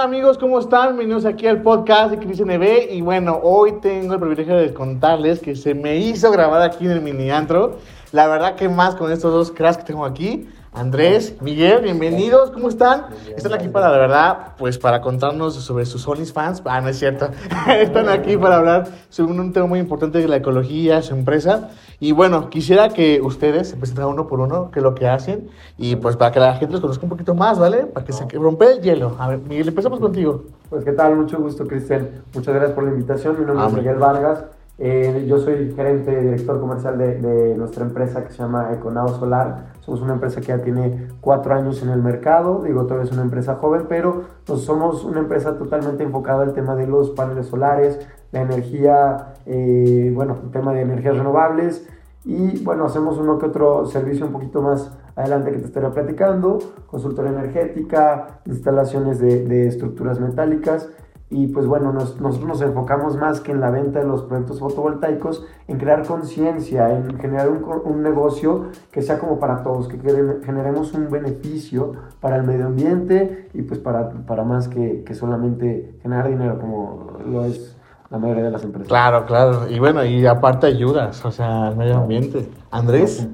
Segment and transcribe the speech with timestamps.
[0.00, 0.38] ¿Qué tal amigos?
[0.38, 0.96] ¿Cómo están?
[0.96, 5.40] Bienvenidos aquí al podcast de Cris NB y bueno, hoy tengo el privilegio de contarles
[5.40, 7.76] que se me hizo grabar aquí en el mini antro.
[8.10, 10.48] La verdad que más con estos dos cracks que tengo aquí.
[10.72, 13.08] Andrés, Miguel, bienvenidos, ¿cómo están?
[13.36, 16.62] Están aquí para, la verdad, pues para contarnos sobre sus OnlyFans.
[16.64, 17.28] Ah, no es cierto.
[17.68, 21.68] Están aquí para hablar sobre un tema muy importante de la ecología, su empresa.
[22.02, 25.50] Y bueno, quisiera que ustedes se presentaran uno por uno, qué es lo que hacen,
[25.76, 27.84] y pues para que la gente los conozca un poquito más, ¿vale?
[27.84, 29.16] Para que se rompe el hielo.
[29.18, 30.44] A ver, Miguel, empezamos contigo.
[30.70, 32.08] Pues qué tal, mucho gusto, Cristian.
[32.34, 33.38] Muchas gracias por la invitación.
[33.38, 34.44] Mi nombre es Miguel Vargas.
[34.82, 39.74] Eh, yo soy gerente, director comercial de, de, nuestra empresa que se llama Econao Solar.
[39.80, 42.62] Somos una empresa que ya tiene cuatro años en el mercado.
[42.64, 46.74] Digo, todavía es una empresa joven, pero pues, somos una empresa totalmente enfocada al tema
[46.76, 47.98] de los paneles solares,
[48.32, 51.86] la energía, eh, bueno, el tema de energías renovables.
[52.24, 56.58] Y bueno, hacemos uno que otro servicio un poquito más adelante que te estaré platicando,
[56.86, 60.88] consultoría energética, instalaciones de, de estructuras metálicas
[61.32, 65.46] y pues bueno, nosotros nos enfocamos más que en la venta de los proyectos fotovoltaicos,
[65.68, 69.96] en crear conciencia, en generar un, un, negocio que sea como para todos, que
[70.44, 75.94] generemos un beneficio para el medio ambiente y pues para, para más que, que solamente
[76.02, 77.76] generar dinero como lo es
[78.10, 78.88] la mayoría de las empresas.
[78.88, 79.70] Claro, claro.
[79.70, 82.48] Y bueno, y aparte ayudas, o sea, al medio ambiente.
[82.72, 83.28] Andrés.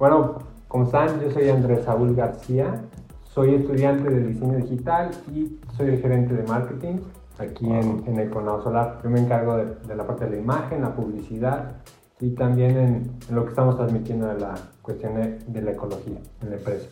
[0.00, 1.20] Bueno, ¿cómo están?
[1.20, 2.82] Yo soy Andrés Saúl García.
[3.22, 6.96] Soy estudiante de diseño digital y soy el gerente de marketing
[7.38, 9.00] aquí en, en Econao Solar.
[9.02, 11.76] Yo me encargo de, de, la parte de la imagen, la publicidad
[12.20, 16.18] y también en, en lo que estamos transmitiendo de la cuestión de, de, la ecología
[16.42, 16.88] en la empresa.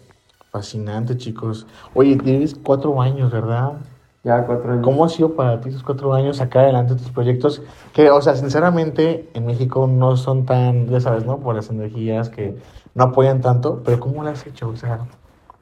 [0.50, 1.66] Fascinante, chicos.
[1.94, 3.72] Oye, tienes cuatro años, ¿verdad?
[4.22, 4.84] Ya, cuatro años.
[4.84, 7.62] ¿Cómo ha sido para ti esos cuatro años sacar adelante tus proyectos?
[7.92, 11.38] Que, o sea, sinceramente, en México no son tan, ya sabes, ¿no?
[11.38, 12.56] Por las energías que
[12.94, 14.68] no apoyan tanto, pero ¿cómo lo has hecho?
[14.68, 15.00] O sea,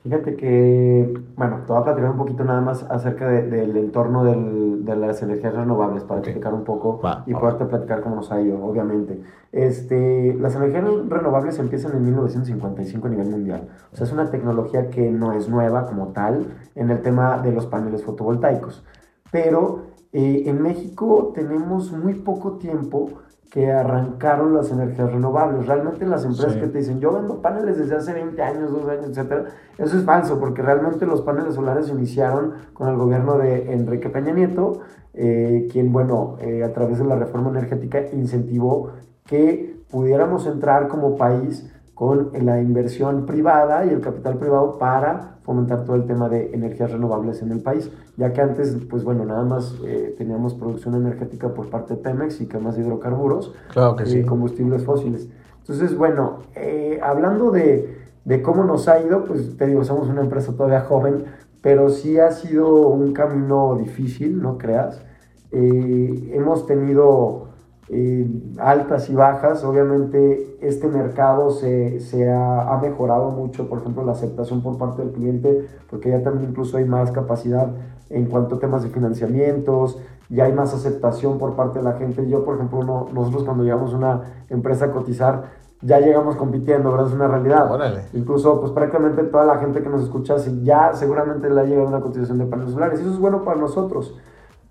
[0.03, 4.25] Fíjate que, bueno, te voy a platicar un poquito nada más acerca de, del entorno
[4.25, 6.33] del, de las energías renovables para okay.
[6.33, 9.23] explicar un poco y poderte platicar cómo nos ha ido, obviamente.
[9.53, 13.69] Este, las energías renovables empiezan en 1955 a nivel mundial.
[13.93, 17.53] O sea, es una tecnología que no es nueva como tal en el tema de
[17.53, 18.83] los paneles fotovoltaicos.
[19.31, 23.22] Pero eh, en México tenemos muy poco tiempo
[23.53, 25.67] que arrancaron las energías renovables.
[25.67, 26.61] Realmente las empresas sí.
[26.61, 29.45] que te dicen, yo vendo paneles desde hace 20 años, 2 años, etcétera,
[29.77, 34.09] eso es falso, porque realmente los paneles solares se iniciaron con el gobierno de Enrique
[34.09, 34.81] Peña Nieto,
[35.13, 38.93] eh, quien, bueno, eh, a través de la reforma energética incentivó
[39.27, 45.85] que pudiéramos entrar como país con la inversión privada y el capital privado para fomentar
[45.85, 49.45] todo el tema de energías renovables en el país, ya que antes, pues bueno, nada
[49.45, 54.05] más eh, teníamos producción energética por parte de Pemex y que más hidrocarburos, claro que
[54.05, 54.23] eh, sí.
[54.25, 55.29] combustibles fósiles.
[55.59, 60.23] Entonces, bueno, eh, hablando de, de, cómo nos ha ido, pues te digo, somos una
[60.23, 61.25] empresa todavía joven,
[61.61, 65.05] pero sí ha sido un camino difícil, no creas.
[65.53, 67.52] hemos tenido
[67.89, 68.27] eh,
[68.59, 69.65] altas y bajas.
[69.65, 75.03] Obviamente este mercado se, se ha, ha, mejorado mucho, por ejemplo, la aceptación por parte
[75.03, 77.69] del cliente, porque ya también incluso hay más capacidad
[78.11, 79.99] en cuanto a temas de financiamientos,
[80.29, 82.29] ya hay más aceptación por parte de la gente.
[82.29, 86.91] Yo, por ejemplo, no, nosotros cuando llegamos a una empresa a cotizar, ya llegamos compitiendo,
[86.93, 87.09] ¿verdad?
[87.09, 87.71] Es una realidad.
[87.71, 88.03] Órale.
[88.13, 92.01] Incluso, pues prácticamente toda la gente que nos escucha, ya seguramente le ha llegado una
[92.01, 93.01] cotización de paneles solares.
[93.01, 94.15] Y eso es bueno para nosotros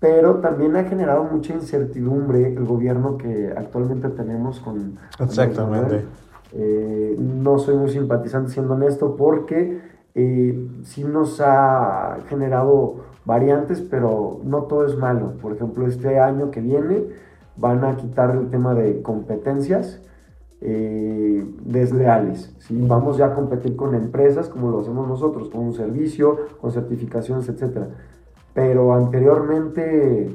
[0.02, 4.98] pero también ha generado mucha incertidumbre el gobierno que actualmente tenemos con...
[5.20, 6.04] Exactamente.
[6.54, 9.80] Eh, no soy muy simpatizante siendo honesto porque
[10.16, 15.34] eh, sí nos ha generado variantes, pero no todo es malo.
[15.40, 17.04] Por ejemplo, este año que viene
[17.56, 20.00] van a quitar el tema de competencias
[20.62, 22.52] eh, desleales.
[22.58, 22.76] ¿sí?
[22.88, 27.48] Vamos ya a competir con empresas como lo hacemos nosotros, con un servicio, con certificaciones,
[27.48, 27.86] etcétera
[28.54, 30.30] pero anteriormente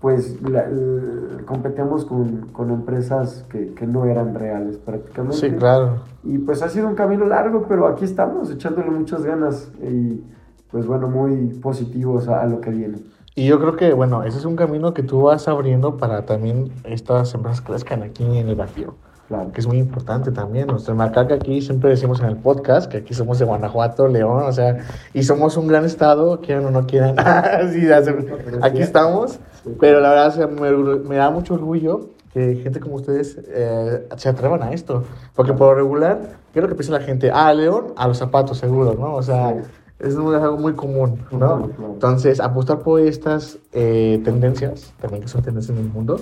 [0.00, 5.38] pues la, la, competíamos con, con empresas que, que, no eran reales prácticamente.
[5.38, 6.00] Sí, claro.
[6.22, 10.22] Y pues ha sido un camino largo, pero aquí estamos echándole muchas ganas y
[10.70, 12.98] pues bueno, muy positivos a, a lo que viene.
[13.34, 16.70] Y yo creo que, bueno, ese es un camino que tú vas abriendo para también
[16.84, 18.94] estas empresas crezcan aquí en el Bajío.
[19.28, 19.52] Claro.
[19.52, 20.66] que es muy importante también.
[20.66, 24.42] Nuestra marca que aquí siempre decimos en el podcast que aquí somos de Guanajuato, León,
[24.44, 24.78] o sea,
[25.14, 27.16] y somos un gran estado, quieran o no quieran.
[27.72, 27.88] sí,
[28.60, 29.38] aquí estamos,
[29.80, 34.62] pero la verdad me, me, da mucho orgullo que gente como ustedes eh, se atrevan
[34.62, 35.04] a esto,
[35.34, 36.20] porque por lo regular,
[36.52, 37.30] ¿qué es lo que piensa la gente?
[37.32, 39.14] Ah, León, a los zapatos, seguro, ¿no?
[39.14, 39.54] O sea,
[40.00, 41.70] es algo muy común, ¿no?
[41.78, 46.18] Entonces, apostar por estas eh, tendencias, también que son tendencias en el mundo,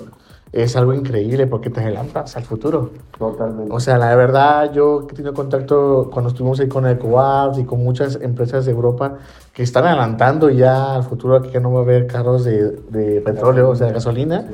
[0.53, 2.91] es algo increíble porque te adelantas al futuro.
[3.17, 3.73] Totalmente.
[3.73, 7.83] O sea, la verdad, yo he tenido contacto cuando estuvimos ahí con EcoWatt y con
[7.83, 9.17] muchas empresas de Europa
[9.51, 13.21] que están adelantando ya al futuro que ya no va a haber carros de, de
[13.21, 14.47] petróleo, o sea, de gasolina,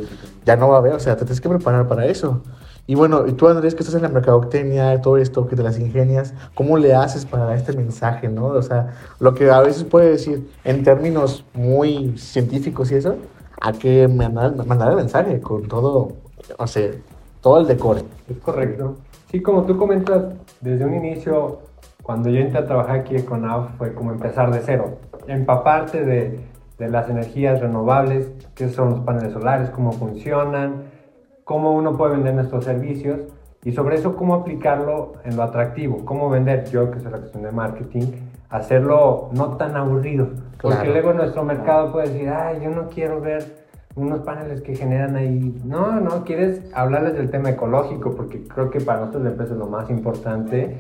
[0.46, 2.42] ya no va a haber, o sea, te tienes que preparar para eso.
[2.90, 5.78] Y bueno, y tú Andrés, que estás en la mercadotecnia, todo esto, que te las
[5.78, 8.48] ingenias, ¿cómo le haces para dar este mensaje, no?
[8.48, 13.18] O sea, lo que a veces puede decir en términos muy científicos y eso,
[13.62, 16.14] a que mandar, mandar el mensaje con todo,
[16.58, 16.92] o sea,
[17.42, 18.04] todo el decore.
[18.30, 18.96] Es correcto.
[19.32, 20.24] Sí, como tú comentas,
[20.62, 21.60] desde un inicio,
[22.04, 24.98] cuando yo entré a trabajar aquí con AUF, fue como empezar de cero,
[25.28, 26.40] empaparte de,
[26.78, 30.86] de las energías renovables, qué son los paneles solares, cómo funcionan,
[31.44, 33.20] cómo uno puede vender nuestros servicios
[33.64, 37.44] y sobre eso cómo aplicarlo en lo atractivo, cómo vender, yo que soy la cuestión
[37.44, 38.08] de marketing,
[38.50, 40.28] hacerlo no tan aburrido.
[40.62, 43.60] Porque luego nuestro mercado puede decir, ay, yo no quiero ver
[43.96, 45.60] unos paneles que generan ahí.
[45.64, 49.60] No, no, quieres hablarles del tema ecológico, porque creo que para nosotros la empresa es
[49.60, 50.78] lo más importante,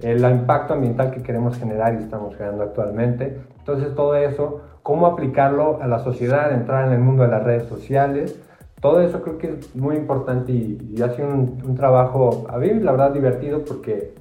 [0.00, 3.40] el impacto ambiental que queremos generar y estamos generando actualmente.
[3.58, 7.64] Entonces, todo eso, cómo aplicarlo a la sociedad, entrar en el mundo de las redes
[7.64, 8.40] sociales.
[8.80, 12.58] Todo eso creo que es muy importante y, y ha sido un, un, trabajo, a
[12.58, 14.14] mí la verdad divertido porque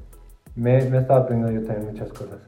[0.55, 2.39] me, me he estado aprendiendo yo también muchas cosas.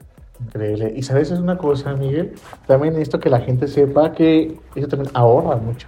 [0.45, 0.93] Increíble.
[0.95, 2.33] Y sabes, es una cosa, Miguel,
[2.65, 5.87] también esto que la gente sepa que eso también ahorra mucho.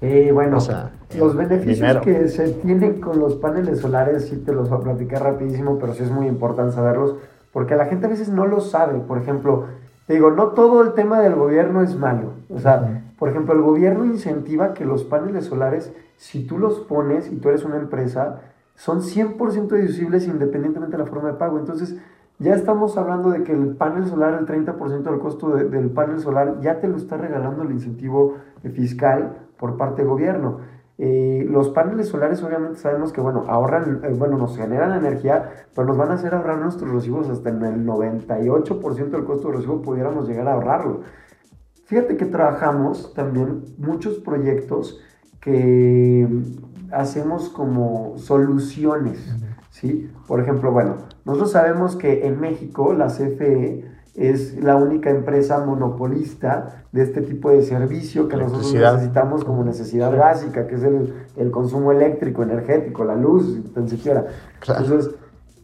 [0.00, 2.00] Sí, bueno, o sea, los beneficios dinero.
[2.02, 5.94] que se tienen con los paneles solares, sí te los voy a platicar rapidísimo, pero
[5.94, 7.16] sí es muy importante saberlos,
[7.52, 8.98] porque la gente a veces no lo sabe.
[8.98, 9.66] Por ejemplo,
[10.06, 12.32] te digo, no todo el tema del gobierno es malo.
[12.50, 17.32] O sea, por ejemplo, el gobierno incentiva que los paneles solares, si tú los pones
[17.32, 18.40] y tú eres una empresa,
[18.74, 21.58] son 100% deducibles independientemente de la forma de pago.
[21.58, 21.96] Entonces,
[22.38, 26.18] ya estamos hablando de que el panel solar, el 30% del costo de, del panel
[26.20, 28.36] solar, ya te lo está regalando el incentivo
[28.72, 30.58] fiscal por parte del gobierno.
[30.96, 35.88] Eh, los paneles solares obviamente sabemos que, bueno, ahorran, eh, bueno, nos generan energía, pero
[35.88, 39.82] nos van a hacer ahorrar nuestros recibos hasta en el 98% del costo del recibo
[39.82, 41.00] pudiéramos llegar a ahorrarlo.
[41.86, 45.00] Fíjate que trabajamos también muchos proyectos
[45.40, 46.26] que
[46.92, 49.34] hacemos como soluciones,
[49.70, 50.10] ¿sí?
[50.26, 53.84] Por ejemplo, bueno, nosotros sabemos que en México la CFE
[54.14, 60.16] es la única empresa monopolista de este tipo de servicio que nosotros necesitamos como necesidad
[60.16, 64.26] básica, que es el, el consumo eléctrico, energético, la luz, tan siquiera.
[64.60, 64.84] Claro.
[64.84, 65.14] Entonces,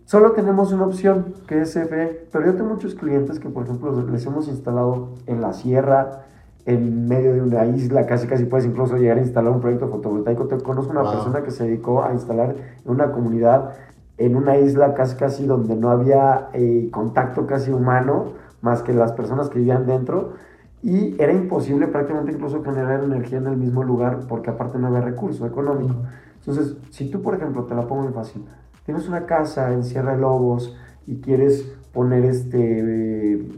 [0.05, 4.05] solo tenemos una opción, que es CFE, pero yo tengo muchos clientes que, por ejemplo,
[4.11, 6.25] les hemos instalado en la sierra,
[6.67, 10.47] en medio de una isla, casi casi puedes incluso llegar a instalar un proyecto fotovoltaico.
[10.47, 11.13] Te conozco una wow.
[11.13, 13.75] persona que se dedicó a instalar en una comunidad
[14.20, 19.12] en una isla casi casi donde no había eh, contacto casi humano, más que las
[19.12, 20.34] personas que vivían dentro,
[20.82, 25.00] y era imposible prácticamente incluso generar energía en el mismo lugar porque aparte no había
[25.00, 25.94] recurso económico.
[26.38, 28.44] Entonces, si tú, por ejemplo, te la pongo muy fácil,
[28.84, 30.76] tienes una casa en Sierra de Lobos
[31.06, 33.49] y quieres poner este, eh,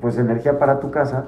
[0.00, 1.26] pues energía para tu casa,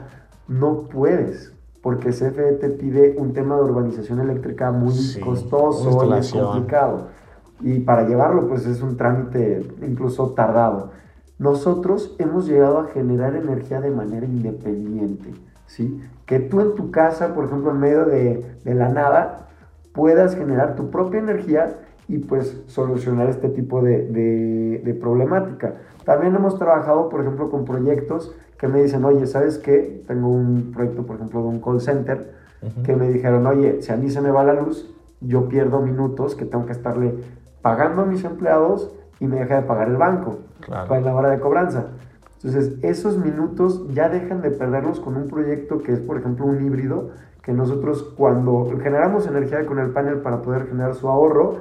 [0.48, 1.52] no puedes,
[1.82, 7.18] porque CFE te pide un tema de urbanización eléctrica muy sí, costoso y complicado
[7.60, 10.90] y para llevarlo pues es un trámite incluso tardado.
[11.38, 15.32] Nosotros hemos llegado a generar energía de manera independiente,
[15.66, 16.02] ¿sí?
[16.26, 19.48] Que tú en tu casa, por ejemplo, en medio de, de la nada,
[19.92, 21.76] puedas generar tu propia energía
[22.08, 25.74] y pues solucionar este tipo de, de, de, problemática.
[26.04, 30.02] También hemos trabajado, por ejemplo, con proyectos que me dicen, oye, ¿sabes qué?
[30.08, 32.82] Tengo un proyecto, por ejemplo, de un call center, uh -huh.
[32.82, 36.34] que me dijeron, oye, si a mí se me va la luz, yo pierdo minutos
[36.34, 37.14] que tengo que estarle
[37.62, 40.88] pagando a mis empleados y me deja de pagar el banco claro.
[40.88, 41.86] para la hora de cobranza.
[42.36, 46.64] Entonces, esos minutos ya dejan de perderlos con un proyecto que es, por ejemplo, un
[46.64, 47.10] híbrido,
[47.42, 51.56] que nosotros cuando generamos energía con el panel para poder generar su ahorro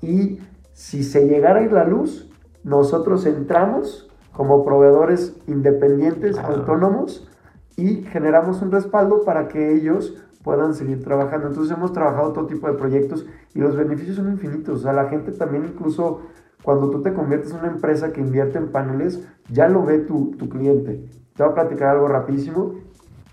[0.00, 0.40] y
[0.72, 2.30] si se llegara a ir la luz,
[2.64, 6.54] nosotros entramos como proveedores independientes, claro.
[6.54, 7.28] autónomos,
[7.76, 11.48] y generamos un respaldo para que ellos puedan seguir trabajando.
[11.48, 14.80] Entonces hemos trabajado todo tipo de proyectos y los beneficios son infinitos.
[14.80, 16.22] O sea, la gente también incluso
[16.62, 20.32] cuando tú te conviertes en una empresa que invierte en paneles, ya lo ve tu,
[20.32, 21.08] tu cliente.
[21.34, 22.74] Te voy a platicar algo rapidísimo.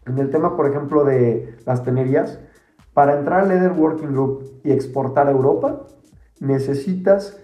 [0.06, 2.39] En el tema, por ejemplo, de las tenerías,
[2.94, 5.86] para entrar al Leather Working Group y exportar a Europa,
[6.39, 7.39] necesitas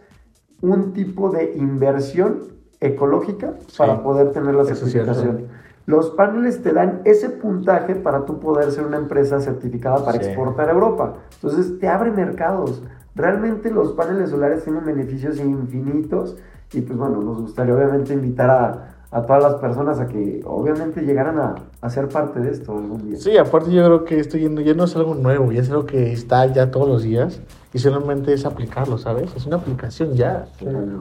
[0.61, 5.47] un tipo de inversión ecológica sí, para poder tener la certificación.
[5.85, 10.25] Los paneles te dan ese puntaje para tú poder ser una empresa certificada para sí.
[10.25, 11.13] exportar a Europa.
[11.35, 12.81] Entonces te abre mercados.
[13.13, 16.35] Realmente los paneles solares tienen beneficios infinitos
[16.73, 21.01] y pues bueno, nos gustaría obviamente invitar a, a todas las personas a que obviamente
[21.01, 23.17] llegaran a, a, ser parte de esto algún día.
[23.17, 26.11] Sí, aparte yo creo que esto ya no es algo nuevo, ya es algo que
[26.11, 27.39] está ya todos los días
[27.73, 29.33] y solamente es aplicarlo, ¿sabes?
[29.35, 30.47] Es una aplicación ya.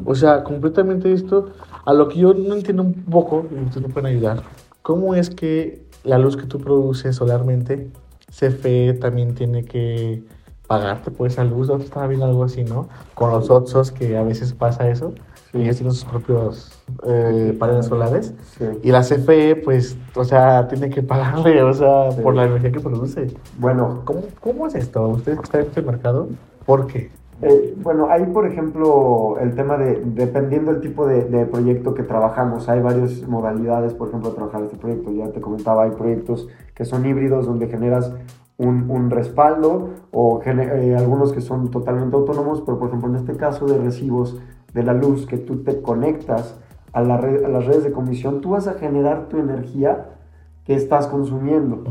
[0.04, 1.50] O sea, completamente esto,
[1.84, 4.42] a lo que yo no entiendo un poco, y ustedes me pueden ayudar,
[4.84, 7.88] ¿cómo es que la luz que tú produces solarmente,
[8.28, 10.22] CFE también tiene que
[10.68, 11.68] pagarte por esa luz?
[11.68, 12.88] ¿No estaba viendo algo así, no?
[13.14, 15.14] Con los otros que a veces pasa eso
[15.54, 16.70] y ellos tienen sus propios
[17.06, 18.34] eh, paneles solares.
[18.82, 22.80] Y la CFE, pues, o sea, tiene que pagarle, o sea, por la energía que
[22.80, 23.34] produce.
[23.58, 24.02] Bueno.
[24.04, 25.08] ¿Cómo, cómo es esto?
[25.08, 26.28] ¿Ustedes están en este mercado?
[26.66, 27.10] ¿Por qué?
[27.46, 32.70] Eh, bueno, hay, por ejemplo, el tema de, dependiendo del tipo de, proyecto que trabajamos,
[32.70, 35.12] hay varias modalidades, por ejemplo, de trabajar este proyecto.
[35.12, 38.14] Ya te comentaba, hay proyectos que son híbridos, donde generas
[38.56, 43.36] un, un respaldo, o eh, algunos que son totalmente autónomos, pero, por ejemplo, en este
[43.36, 44.40] caso de recibos
[44.72, 46.58] de la luz que tú te conectas
[46.94, 50.16] a, la red, a las redes de comisión, tú vas a generar tu energía
[50.64, 51.84] que estás consumiendo.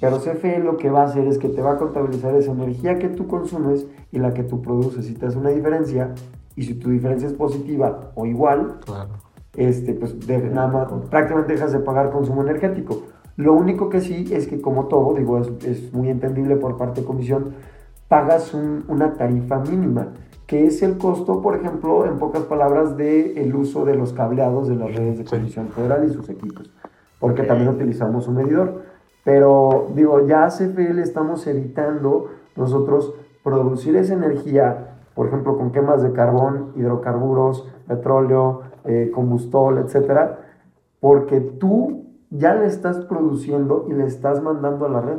[0.00, 2.98] Pero CFE lo que va a hacer es que te va a contabilizar esa energía
[2.98, 5.06] que tú consumes y la que tú produces.
[5.06, 6.14] Si te hace una diferencia
[6.54, 8.78] y si tu diferencia es positiva o igual,
[9.56, 13.02] este, pues nada más, prácticamente dejas de pagar consumo energético.
[13.36, 17.00] Lo único que sí es que como todo, digo, es, es muy entendible por parte
[17.00, 17.54] de comisión,
[18.08, 20.12] pagas una tarifa mínima
[20.50, 24.66] que es el costo, por ejemplo, en pocas palabras, del el uso de los cableados
[24.66, 26.68] de las redes de Comisión Federal y sus equipos,
[27.20, 28.82] porque también utilizamos un medidor.
[29.22, 35.70] Pero digo, ya a CFE le estamos evitando nosotros producir esa energía, por ejemplo, con
[35.70, 40.38] quemas de carbón, hidrocarburos, petróleo, eh, combustol, etcétera,
[41.00, 45.18] porque tú ya le estás produciendo y le estás mandando a la red.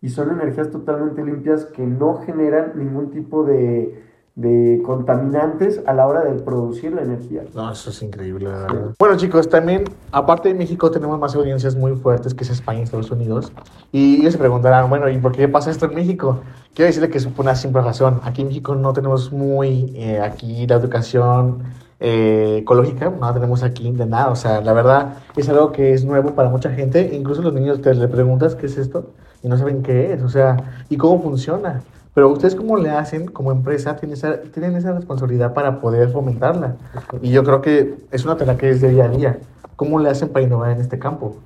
[0.00, 4.07] Y son energías totalmente limpias que no generan ningún tipo de,
[4.38, 7.42] de contaminantes a la hora de producir la energía.
[7.56, 8.94] No, eso es increíble, la verdad.
[8.96, 12.82] Bueno, chicos, también, aparte de México, tenemos más audiencias muy fuertes que es España y
[12.84, 13.50] Estados Unidos.
[13.90, 16.38] Y ellos se preguntarán, bueno, ¿y por qué pasa esto en México?
[16.72, 18.20] Quiero decirle que es una simple razón.
[18.22, 21.64] Aquí en México no tenemos muy, eh, aquí la educación
[21.98, 24.30] eh, ecológica, no tenemos aquí de nada.
[24.30, 27.10] O sea, la verdad es algo que es nuevo para mucha gente.
[27.12, 29.10] Incluso los niños te le preguntas qué es esto
[29.42, 31.82] y no saben qué es, o sea, y cómo funciona.
[32.18, 36.74] Pero ustedes cómo le hacen como empresa, tienen esa, tienen esa responsabilidad para poder fomentarla.
[37.22, 39.38] Y yo creo que es una tarea que es de día a día.
[39.76, 41.36] ¿Cómo le hacen para innovar en este campo?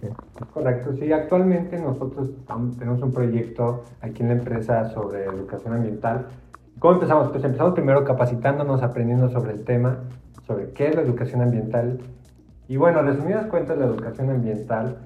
[0.54, 2.30] Correcto, sí, actualmente nosotros
[2.78, 6.28] tenemos un proyecto aquí en la empresa sobre educación ambiental.
[6.78, 7.28] ¿Cómo empezamos?
[7.28, 9.98] Pues empezamos primero capacitándonos, aprendiendo sobre el tema,
[10.46, 11.98] sobre qué es la educación ambiental.
[12.66, 14.96] Y bueno, resumidas cuentas, la educación ambiental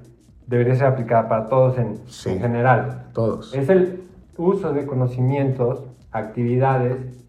[0.46, 3.06] debería ser aplicada para todos en, en general.
[3.12, 3.52] Todos.
[3.52, 4.05] Es el
[4.38, 7.26] uso de conocimientos, actividades,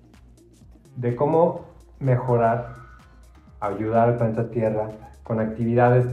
[0.96, 1.62] de cómo
[2.00, 2.76] mejorar,
[3.60, 4.90] ayudar al planeta Tierra
[5.24, 6.06] con actividades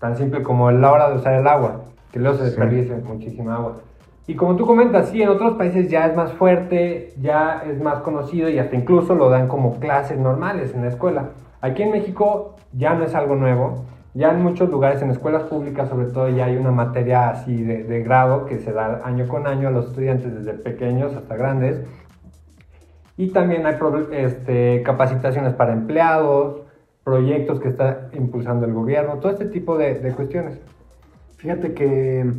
[0.00, 3.76] tan simples como la hora de usar el agua, que luego se desperdicia muchísima agua.
[4.26, 8.00] Y como tú comentas, sí, en otros países ya es más fuerte, ya es más
[8.00, 11.30] conocido y hasta incluso lo dan como clases normales en la escuela.
[11.60, 13.84] Aquí en México ya no es algo nueo,
[14.16, 18.02] ya en muchos lugares, en escuelas públicas sobre todo, ya hay una materia así de,
[18.02, 21.82] grado que se da año con año a los estudiantes desde pequeños hasta grandes.
[23.18, 23.76] Y también hay
[24.12, 26.62] este, capacitaciones para empleados,
[27.04, 30.58] proyectos que está impulsando el gobierno, todo este tipo de, cuestiones.
[31.36, 32.32] Fíjate que,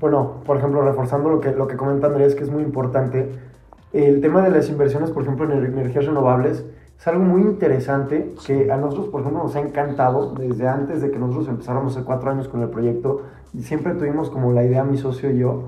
[0.00, 3.30] bueno, por ejemplo, reforzando lo que, lo que comenta Andrés, que es muy importante,
[3.94, 6.66] el tema de las inversiones, por ejemplo, en energías renovables,
[6.98, 11.12] es algo muy interesante que a nosotros, por ejemplo, nos ha encantado desde antes de
[11.12, 13.22] que nosotros empezáramos hace cuatro años con el proyecto.
[13.54, 15.62] Y siempre tuvimos como la idea, mi socio y yo,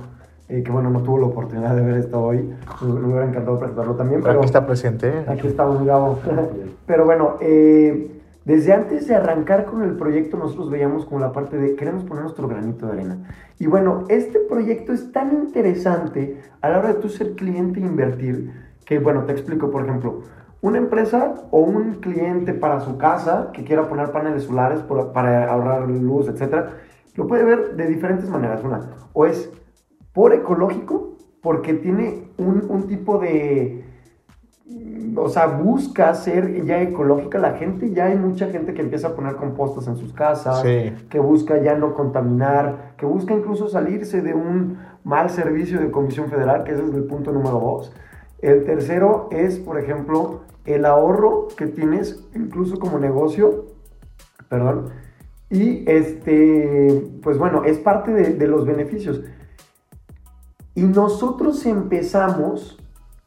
[0.49, 2.53] eh, que bueno, no tuvo la oportunidad de ver esto hoy.
[2.83, 4.23] Me, hubiera encantado presentarlo también.
[4.23, 5.25] Pero, aquí está presente.
[5.29, 6.19] Aquí estamos, Gabo.
[6.87, 8.11] pero bueno, eh,
[8.45, 12.25] desde antes de arrancar con el proyecto, nosotros veíamos como la parte de queremos poner
[12.25, 13.19] nuestro granito de arena.
[13.61, 17.85] Y bueno, este proyecto es tan interesante a la hora de tú ser cliente e
[17.85, 18.51] invertir
[18.85, 20.23] que, bueno, te explico, por ejemplo
[20.63, 24.81] una empresa o un cliente para su casa que quiera poner paneles solares
[25.15, 26.77] para ahorrar luz, etcétera,
[27.15, 28.63] lo puede ver de diferentes maneras.
[28.63, 28.81] Una,
[29.13, 29.51] o es
[30.13, 33.85] por ecológico, porque tiene un, tipo de.
[35.17, 37.91] O sea, busca ser ya ecológica la gente.
[37.91, 41.75] Ya hay mucha gente que empieza a poner compostas en sus casas, que busca ya
[41.75, 46.85] no contaminar, que busca incluso salirse de un mal servicio de Comisión Federal, que ese
[46.85, 47.93] es el punto número dos.
[48.41, 53.67] El tercero es, por ejemplo, el ahorro que tienes incluso como negocio,
[54.49, 54.91] perdón,
[55.51, 59.23] y este, pues bueno, es parte de, los beneficios.
[60.77, 62.79] Y nosotros empezamos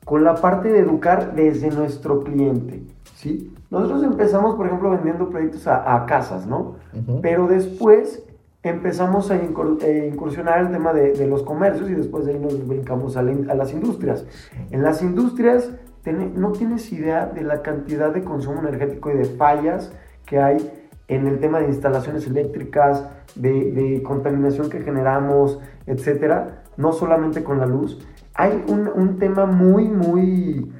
[0.06, 2.84] con la parte de educar desde nuestro cliente,
[3.16, 3.54] ¿sí?
[3.70, 6.76] Nosotros empezamos, por ejemplo, vendiendo proyectos a, casas, ¿no?
[7.22, 8.24] Pero después
[8.62, 13.18] empezamos a eh, incursionar el tema de, los comercios y después de ahí nos brincamos
[13.18, 14.26] a, las industrias.
[14.72, 15.72] En las industrias
[16.12, 19.94] no tienes idea de la cantidad de consumo energético y de fallas
[20.26, 20.72] que hay
[21.08, 27.66] en el tema de instalaciones eléctricas, de, contaminación que generamos, etcétera, no solamente con la
[27.66, 28.06] luz.
[28.34, 30.72] Hay un, un tema muy, muy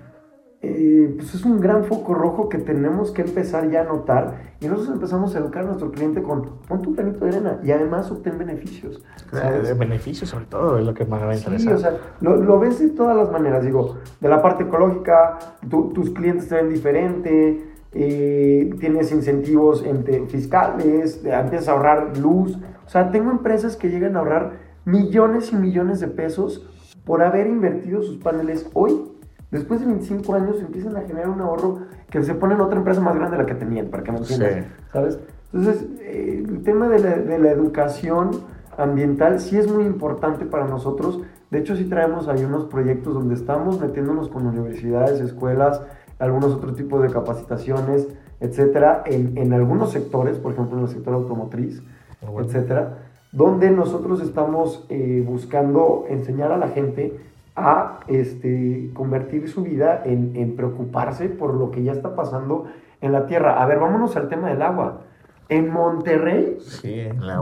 [0.66, 4.68] eh, pues es un gran foco rojo que tenemos que empezar ya a notar y
[4.68, 8.10] nosotros empezamos a educar a nuestro cliente con pon tu granito de arena y además
[8.10, 9.04] obtén beneficios.
[9.30, 9.78] ¿sabes?
[9.78, 11.68] Beneficios sobre todo es lo que más me va a interesar.
[11.68, 15.38] Sí, o sea, lo, ves de todas las maneras, digo, de la parte ecológica,
[15.70, 19.84] tus clientes te ven diferente, eh, tienes incentivos
[20.30, 24.54] fiscales, empiezas a ahorrar luz, o sea, tengo empresas que llegan a ahorrar
[24.86, 26.66] millones y millones de pesos
[27.04, 29.13] por haber invertido sus paneles hoy
[29.54, 33.00] Después de 25 años empiezan a generar un ahorro que se pone en otra empresa
[33.02, 34.66] más grande de la que tenían, para que me entiendas.
[34.92, 35.20] ¿Sabes?
[35.54, 38.32] Entonces, eh, el tema de la, educación
[38.80, 41.22] ambiental sí es muy importante para nosotros.
[41.52, 45.84] De hecho, sí traemos ahí unos proyectos donde estamos metiéndonos con universidades, escuelas,
[46.18, 48.08] algunos otros tipos de capacitaciones,
[48.40, 51.84] etcétera, en, en algunos sectores, por ejemplo, en el sector automotriz,
[52.24, 52.98] ah, etcétera,
[53.32, 57.20] donde nosotros estamos eh, buscando enseñar a la gente
[57.56, 62.66] a este, convertir su vida en, en, preocuparse por lo que ya está pasando
[63.02, 63.62] en la tierra.
[63.62, 65.02] A ver, vámonos al tema del agua.
[65.50, 66.58] En Monterrey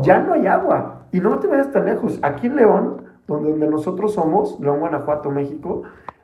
[0.03, 1.06] ya no hay agua.
[1.12, 2.20] Y no te vayas tan lejos.
[2.24, 5.84] Aquí en León, donde, donde nosotros somos, León, Guanajuato, México,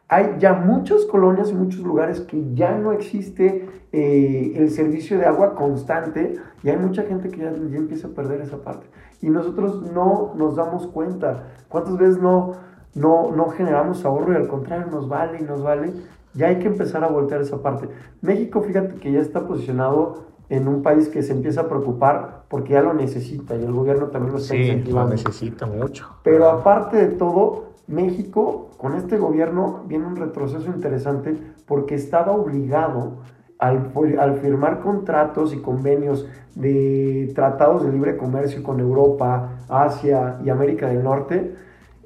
[0.09, 5.25] hay ya muchas colonias y muchos lugares que ya no existe eh, el servicio de
[5.25, 8.87] agua constante y hay mucha gente que ya, ya empieza a perder esa parte.
[9.21, 11.43] Y nosotros no nos damos cuenta.
[11.67, 12.53] ¿Cuántas veces no
[12.97, 15.93] no, no generamos ahorro y al contrario nos vale y nos vale,
[16.33, 17.87] ya hay que empezar a voltear esa parte.
[18.21, 22.73] México, fíjate que ya está posicionado en un país que se empieza a preocupar porque
[22.73, 26.07] ya lo necesita y el gobierno también lo está sí, lo necesita mucho.
[26.23, 33.17] Pero aparte de todo, México, con este gobierno, viene un retroceso interesante porque estaba obligado
[33.59, 40.49] al, al, firmar contratos y convenios de tratados de libre comercio con Europa, Asia y
[40.49, 41.55] América del Norte,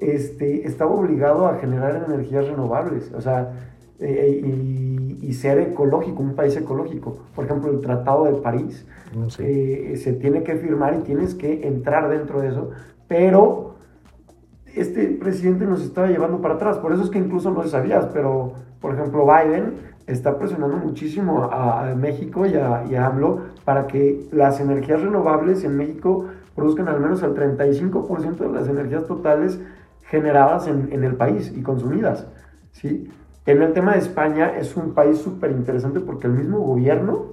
[0.02, 3.52] este, estaba obligado a generar energías renovables, o sea,
[4.00, 4.42] eh,
[5.20, 7.18] y, ser ecológico, un país ecológico.
[7.34, 8.84] Por ejemplo, el Tratado de París
[9.14, 12.70] mm, eh, se tiene que firmar y tienes que entrar dentro de eso,
[13.08, 13.76] pero
[14.74, 18.52] este presidente nos estaba llevando para atrás, por eso es que incluso no sabías, pero
[18.80, 19.74] por ejemplo Biden
[20.06, 25.64] está presionando muchísimo a, México y a, y a AMLO para que las energías renovables
[25.64, 29.60] en México produzcan al menos el 35% de las energías totales
[30.12, 32.26] generadas en, en el país y consumidas.
[32.72, 33.10] ¿sí?
[33.46, 37.32] En el tema de España es un país súper interesante porque el mismo gobierno,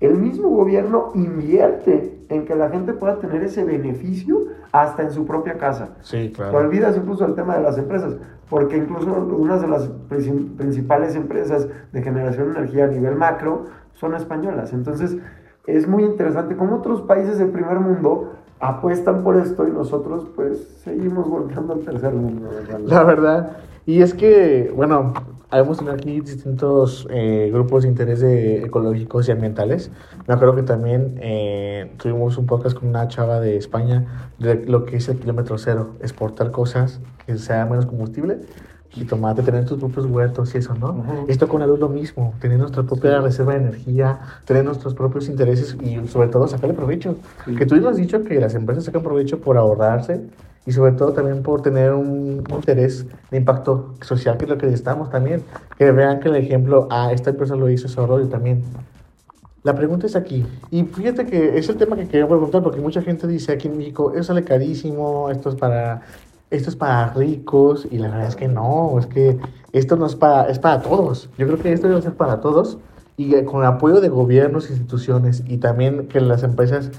[0.00, 5.26] el mismo gobierno invierte en que la gente pueda tener ese beneficio hasta en su
[5.26, 5.90] propia casa.
[6.00, 6.52] Sí, claro.
[6.52, 8.16] Te olvidas incluso el tema de las empresas,
[8.48, 14.14] porque incluso una de las principales empresas de generación de energía a nivel macro son
[14.14, 14.72] españolas.
[14.72, 15.18] Entonces,
[15.66, 20.66] es muy interesante cómo otros países del primer mundo apuestan por esto y nosotros pues
[20.82, 22.50] seguimos volteando al tercer mundo.
[22.86, 23.58] La verdad.
[23.84, 25.12] Y es que, bueno,
[25.52, 29.90] hemos tenido aquí distintos eh, grupos de interés ecológicos y ambientales.
[30.26, 34.84] Me acuerdo que también eh, tuvimos un podcast con una chava de España de lo
[34.84, 38.40] que es el kilómetro cero, exportar cosas que sea menos combustible
[38.96, 41.04] y tomate, tener tus propios huertos y eso, ¿no?
[41.28, 45.28] Esto con la luz lo mismo, tener nuestra propia reserva de energía, tener nuestros propios
[45.28, 47.16] intereses y sobre todo sacarle provecho.
[47.58, 50.20] Que tú ya has dicho que las empresas sacan provecho por ahorrarse
[50.66, 54.66] y sobre todo también por tener un, interés de impacto social, que es lo que
[54.66, 55.42] necesitamos también.
[55.78, 58.64] Que vean que el ejemplo, ah, esta empresa lo hizo, se ahorró y también.
[59.62, 63.02] La pregunta es aquí, y fíjate que es el tema que quería preguntar, porque mucha
[63.02, 66.02] gente dice aquí en México, eso sale carísimo, esto es para
[66.50, 69.38] esto es para ricos y la verdad es que no, es que
[69.72, 71.28] esto no es para, es para todos.
[71.38, 72.78] Yo creo que esto debe ser para todos
[73.16, 76.90] y con el apoyo de gobiernos, instituciones y también que las empresas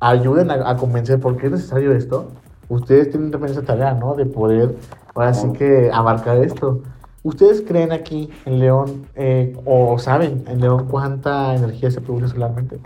[0.00, 2.28] ayuden a, convencer por qué es necesario esto.
[2.68, 4.14] Ustedes tienen también esa tarea, ¿no?
[4.14, 4.76] De poder,
[5.14, 6.82] ahora que abarcar esto.
[7.22, 12.78] ¿Ustedes creen aquí en León eh, o saben en León cuánta energía se produce solarmente?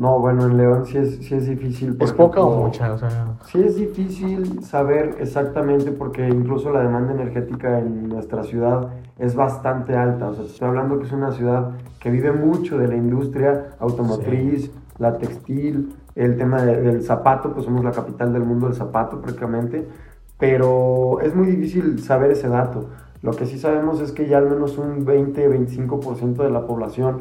[0.00, 1.94] No, bueno, en León sí es, sí es difícil.
[2.00, 2.94] ¿Es poca o mucha?
[2.94, 3.36] O sea...
[3.44, 9.94] Sí es difícil saber exactamente porque incluso la demanda energética en nuestra ciudad es bastante
[9.94, 10.28] alta.
[10.28, 14.70] O sea, estoy hablando que es una ciudad que vive mucho de la industria automotriz,
[14.96, 19.86] la textil, el tema del zapato, pues somos la capital del mundo del zapato prácticamente.
[20.38, 22.88] Pero es muy difícil saber ese dato.
[23.20, 27.18] Lo que sí sabemos es que ya al menos un 20-25% de la población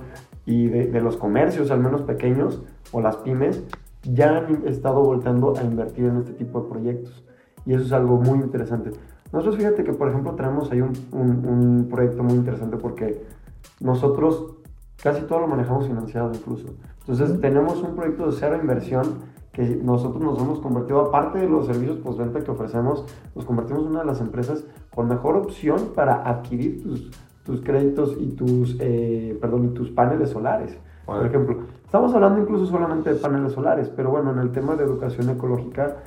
[0.49, 3.63] y de, de, los comercios, al menos pequeños, o las pymes,
[4.01, 7.23] ya han estado voltando a invertir en este tipo de proyectos.
[7.67, 8.91] Y eso es algo muy interesante.
[9.31, 13.21] Nosotros fíjate que, por ejemplo, tenemos ahí un, un, un proyecto muy interesante porque
[13.79, 14.55] nosotros
[15.03, 16.69] casi todo lo manejamos financiado incluso.
[17.01, 19.19] Entonces tenemos un proyecto de cero inversión
[19.51, 23.89] que nosotros nos hemos convertido, aparte de los servicios postventa que ofrecemos, nos convertimos en
[23.89, 27.11] una de las empresas con mejor opción para adquirir tus,
[27.49, 30.77] tus créditos y tus, eh, perdón, y tus paneles solares.
[31.05, 34.83] Por ejemplo, estamos hablando incluso solamente de paneles solares, pero bueno, en el tema de
[34.83, 35.97] educación ecológica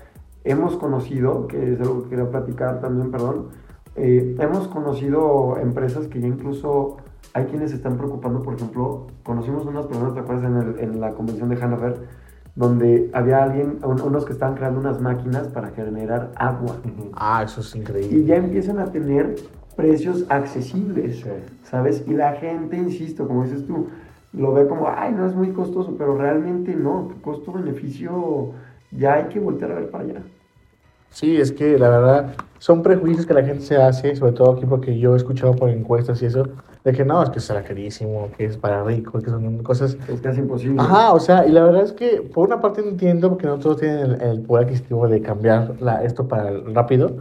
[0.44, 3.48] hemos conocido, que es algo que quería platicar también, perdón,
[3.96, 6.98] eh, hemos conocido empresas que ya incluso
[7.34, 10.44] hay quienes se están preocupando, por ejemplo, conocimos unas personas, ¿te acuerdas?
[10.44, 12.06] En, el, en la convención de Hanover,
[12.54, 16.76] donde había alguien, unos que estaban creando unas máquinas para generar agua.
[17.14, 18.18] Ah, eso es increíble.
[18.18, 19.36] Y ya empiezan a tener
[19.76, 21.24] precios accesibles,
[21.64, 22.04] ¿sabes?
[22.06, 23.88] Y la gente, insisto, como dices tú,
[24.32, 28.52] lo ve como, ay, no es muy costoso, pero realmente no, costo-beneficio
[28.90, 30.22] ya hay que voltear a ver para allá.
[31.10, 34.66] Sí, es que la verdad son prejuicios que la gente se hace, sobre todo aquí
[34.66, 36.46] porque yo he escuchado por encuestas y eso,
[36.84, 39.96] de que no, es que será carísimo, que es para ricos, que son cosas...
[40.06, 40.80] Es casi imposible.
[40.80, 43.78] Ajá, o sea, y la verdad es que por una parte entiendo porque no todos
[43.78, 47.16] tienen el, el poder adquisitivo de cambiar la, esto para rápido,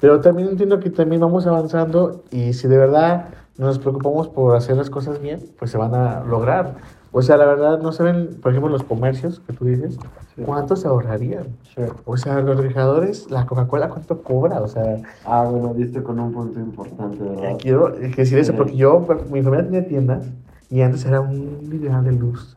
[0.00, 3.26] pero también entiendo que también vamos avanzando y si de verdad
[3.58, 6.76] nos preocupamos por hacer las cosas bien, pues se van a lograr.
[7.18, 9.98] O sea, la verdad, no se ven, por ejemplo, los comercios que tú dices,
[10.34, 10.42] sí.
[10.44, 11.44] ¿cuánto se ahorrarían?
[11.74, 11.80] Sí.
[12.04, 14.60] O sea, los refrigeradores, la Coca-Cola, ¿cuánto cobra?
[14.60, 15.00] O sea...
[15.24, 17.56] Ah, bueno, diste con un punto importante, ¿verdad?
[17.58, 20.28] Quiero decir eso, porque yo, mi familia tenía tiendas
[20.68, 22.54] y antes era un mineral de luz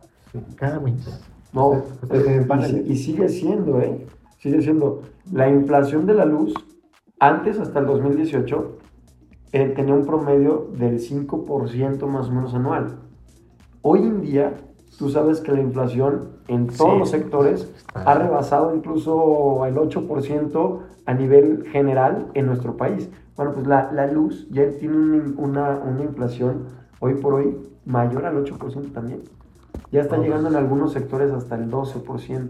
[0.57, 1.07] cada mes.
[1.53, 4.07] No, y, y sigue siendo, ¿eh?
[4.39, 5.03] Sigue siendo.
[5.31, 6.53] La inflación de la luz,
[7.17, 8.77] antes, hasta el 2018,
[9.53, 13.08] eh, tenía un promedio del 5% más o menos anual.
[13.81, 14.53] Hoy en día,
[14.97, 16.99] tú sabes que la inflación en todos sí.
[16.99, 23.09] los sectores ha rebasado incluso el 8% a nivel general en nuestro país.
[23.37, 26.65] Bueno, pues la, la luz ya tiene una, una, inflación
[26.99, 29.21] hoy por hoy mayor al 8% también.
[29.91, 32.49] Ya está llegando en algunos sectores hasta el 12%.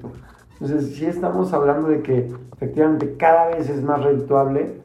[0.53, 4.81] Entonces, sí estamos hablando de que efectivamente cada vez es más redituable,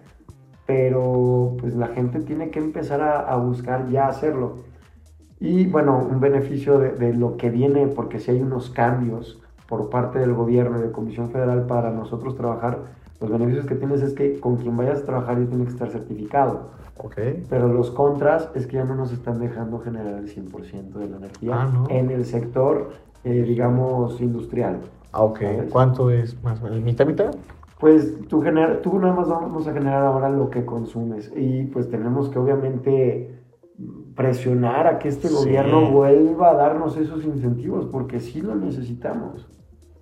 [0.66, 4.56] pero pues la gente tiene que empezar a, a buscar ya hacerlo.
[5.40, 9.90] Y bueno, un beneficio de, de, lo que viene, porque si hay unos cambios por
[9.90, 12.78] parte del gobierno y de Comisión Federal para nosotros trabajar,
[13.20, 15.88] los beneficios que tienes es que con quien vayas a trabajar ya tiene que estar
[15.88, 16.70] certificado.
[16.96, 17.44] Okay.
[17.50, 21.16] Pero los contras es que ya no nos están dejando generar el 100% de la
[21.16, 21.86] energía ah, no.
[21.90, 22.90] en el sector,
[23.24, 24.80] eh, digamos, industrial.
[25.12, 25.40] Ah, ok.
[25.40, 25.70] ¿sabes?
[25.70, 26.80] ¿Cuánto es más o menos?
[26.82, 27.34] ¿Mitad, mitad?
[27.80, 31.90] Pues tú, genera, tú nada más vamos a generar ahora lo que consumes y pues
[31.90, 33.43] tenemos que obviamente
[34.14, 35.34] presionar a que este sí.
[35.34, 39.48] gobierno vuelva a darnos esos incentivos, porque sí lo necesitamos.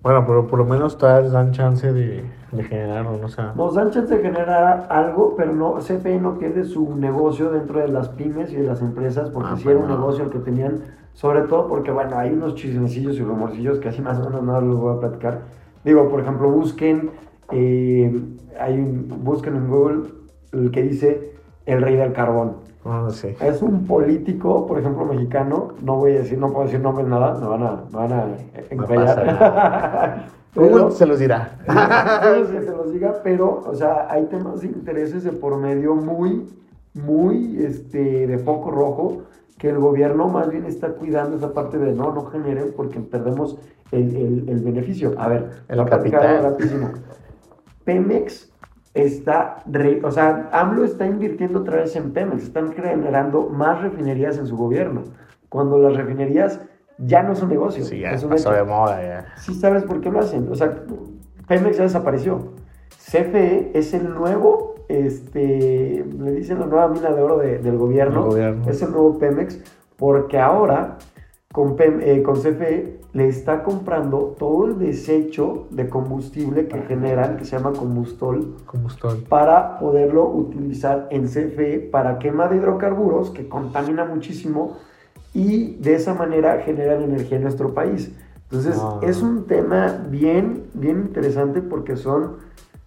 [0.03, 3.27] Bueno, pero por lo menos todavía dan chance de, de generarlo, ¿no?
[3.27, 3.53] O sea...
[3.55, 7.87] Nos dan chance de generar algo, pero no, CFE no pierde su negocio dentro de
[7.87, 10.81] las pymes y de las empresas, porque ah, sí era un negocio el que tenían,
[11.13, 14.59] sobre todo porque, bueno, hay unos chismecillos y rumorcillos que así más o menos nada
[14.59, 15.39] los voy a platicar.
[15.85, 17.11] Digo, por ejemplo, busquen,
[17.51, 18.13] eh,
[18.59, 20.09] hay un, busquen en Google
[20.51, 21.33] el que dice
[21.65, 22.57] el rey del carbón.
[23.11, 23.35] Sí.
[23.39, 27.39] Es un político, por ejemplo, mexicano, no voy a decir, no puedo decir nombres nada,
[27.39, 28.27] me van a, me van a
[28.69, 30.25] encallar.
[30.55, 31.57] No se los dirá.
[32.51, 36.47] sé, se los diga, pero, o sea, hay temas de intereses de por medio muy,
[36.93, 39.23] muy, este, de foco rojo,
[39.57, 43.57] que el gobierno más bien está cuidando esa parte de no, no generen porque perdemos
[43.91, 45.15] el, el, el beneficio.
[45.17, 46.43] A ver, el capital.
[46.43, 46.91] Rapidísimo.
[47.83, 48.52] Pemex
[48.93, 54.37] está, re, o sea, AMLO está invirtiendo otra vez en Pemex, están generando más refinerías
[54.37, 55.03] en su gobierno,
[55.49, 56.61] cuando las refinerías
[56.99, 57.87] ya no son negocios.
[57.87, 59.25] Sí, ya es pasó de moda ya.
[59.37, 60.83] Sí sabes por qué lo hacen, o sea,
[61.47, 62.53] Pemex ya desapareció.
[62.89, 68.25] CFE es el nuevo, este, le dicen la nueva mina de oro de, del gobierno,
[68.25, 69.59] gobierno, es el nuevo Pemex,
[69.97, 70.97] porque ahora
[71.53, 77.45] con, eh, con CFE le está comprando todo el desecho de combustible que generan, que
[77.45, 84.03] se llama combustol, combustol, para poderlo utilizar en CFE para quema de hidrocarburos, que contamina
[84.03, 84.77] muchísimo,
[85.31, 88.11] y de esa manera generan energía en nuestro país.
[88.45, 88.99] Entonces, ah.
[89.03, 92.37] es un tema bien, bien interesante porque son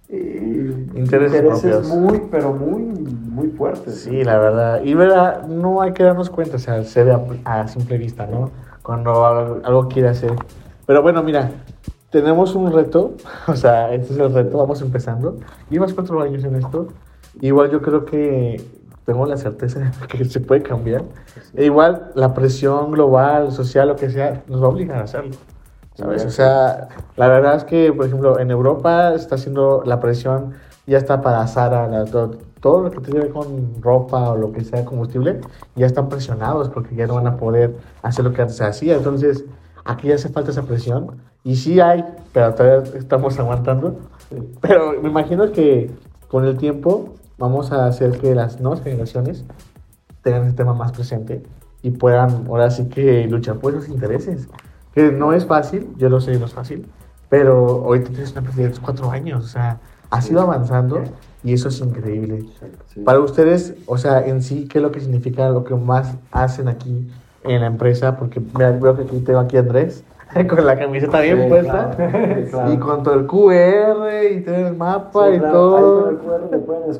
[0.09, 4.03] eh, intereses, intereses muy, pero muy, muy fuertes.
[4.03, 4.83] Sí, la verdad.
[4.85, 8.27] Y verdad, no hay que darnos cuenta, o sea, se ve a, a simple vista,
[8.27, 8.51] ¿no?
[8.83, 10.33] Cuando algo quiere hacer.
[10.87, 11.51] Pero bueno, mira,
[12.11, 13.14] tenemos un reto,
[13.47, 15.37] o sea, este es el reto, vamos empezando.
[15.71, 16.88] Llevas cuatro años en esto.
[17.40, 18.64] Igual yo creo que
[19.05, 21.05] tengo la certeza de que se puede cambiar.
[21.55, 25.37] E igual la presión global, social, lo que sea, nos va a obligar a hacerlo.
[25.97, 26.27] ¿Sabes?
[26.27, 30.53] O sea, la verdad es que, por ejemplo, en Europa está haciendo la presión,
[30.87, 34.37] ya está para Zara, la, todo, todo, lo que tiene que ver con ropa o
[34.37, 35.41] lo que sea combustible,
[35.75, 38.95] ya están presionados porque ya no van a poder hacer lo que antes se hacía.
[38.97, 39.45] Entonces,
[39.87, 41.17] aquí hace falta esa presión.
[41.45, 43.97] Y sí hay, pero todavía estamos aguantando.
[44.61, 45.91] Pero me imagino que
[46.29, 49.45] con el tiempo vamos a hacer que las nuevas generaciones
[50.23, 51.43] tengan el tema más presente
[51.83, 54.49] y puedan ahora sí que luchar por sus intereses.
[54.97, 56.87] Que no es fácil, yo lo sé, no es fácil,
[57.29, 59.79] pero ahorita tienes una empresa de cuatro años, o sea,
[60.09, 61.03] ha sido avanzando
[61.45, 62.47] y eso es increíble.
[63.05, 66.69] Para ustedes, o sea, en sí, ¿qué es lo que significa lo que más hacen
[66.69, 67.11] aquí
[67.45, 68.17] en la empresa?
[68.17, 70.03] Porque veo que aquí tengo aquí a Andrés.
[70.49, 71.97] con la camiseta bien puesta
[72.73, 76.09] y con todo el QR y todo el mapa y todo.
[76.09, 76.91] Ahí con el QR le pueden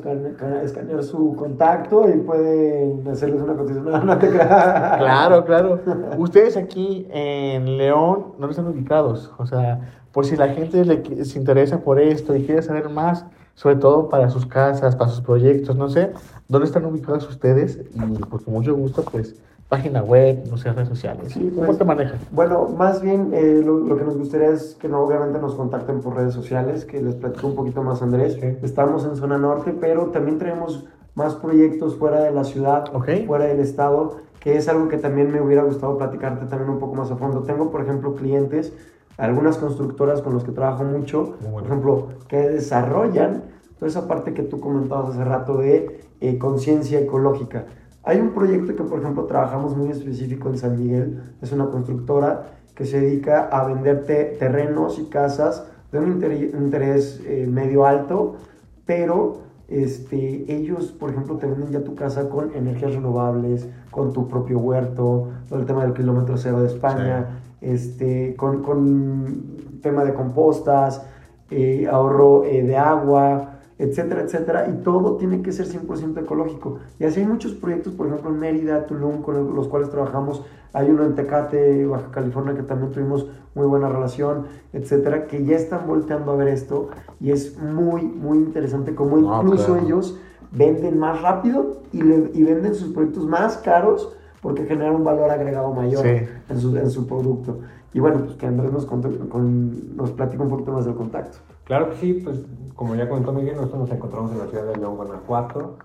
[0.63, 3.87] escanear, su contacto y pueden hacerles una cotización.
[4.07, 5.81] No, te claro, claro.
[6.19, 9.33] Ustedes aquí en León, ¿dónde están ubicados?
[9.39, 9.81] O sea,
[10.13, 14.09] por si la gente le, se interesa por esto y quiere saber más, sobre todo
[14.09, 16.13] para sus casas, para sus proyectos, no sé,
[16.49, 17.81] ¿dónde están ubicados ustedes?
[17.93, 19.37] Y pues con mucho gusto, pues
[19.69, 21.35] página web, no sé, redes sociales.
[21.35, 22.21] ¿Cómo pues, te manejas?
[22.31, 26.15] Bueno, más bien eh, lo, que nos gustaría es que no, obviamente nos contacten por
[26.15, 28.37] redes sociales, que les platico un poquito más Andrés.
[28.63, 32.85] Estamos en zona norte, pero también tenemos más proyectos fuera de la ciudad,
[33.27, 36.95] fuera del estado, que es algo que también me hubiera gustado platicarte también un poco
[36.95, 37.43] más a fondo.
[37.43, 38.73] Tengo, por ejemplo, clientes,
[39.17, 43.45] algunas constructoras con los que trabajo mucho, por ejemplo, que desarrollan
[43.79, 47.65] toda esa parte que tú comentabas hace rato de eh, conciencia ecológica.
[48.07, 52.53] Hay un proyecto que, por ejemplo, trabajamos muy específico en San Miguel, es una constructora
[52.77, 58.37] que se dedica a venderte terrenos y casas de un interés, eh, medio alto,
[58.85, 64.29] pero este, ellos, por ejemplo, te venden ya tu casa con energías renovables, con tu
[64.29, 70.15] propio huerto, con el tema del kilómetro cero de España, este, con, con tema de
[70.15, 71.05] compostas,
[71.51, 76.79] eh, ahorro eh, de agua, etcétera, etcétera, y todo tiene que ser 100% ecológico.
[76.99, 80.91] Y así hay muchos proyectos, por ejemplo, en Mérida, Tulum, con los cuales trabajamos, hay
[80.91, 85.87] uno en Tecate, Baja California, que también tuvimos muy buena relación, etcétera, que ya están
[85.87, 86.89] volteando a ver esto,
[87.21, 90.19] y es muy, muy interesante como ah, incluso ellos
[90.53, 95.73] venden más rápido y, y, venden sus proyectos más caros porque generan un valor agregado
[95.73, 97.61] mayor en, su, en su producto.
[97.93, 101.39] Y bueno, pues que Andrés nos, con, nos platica un poquito más del contacto.
[101.65, 102.41] Claro que sí, pues
[102.77, 105.79] como ya comentó Miguel, nosotros nos encontramos en la ciudad de León, Guanajuato.